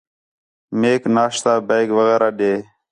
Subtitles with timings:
[0.79, 2.53] میک ناشتہ بیگ وغیرہ ݙے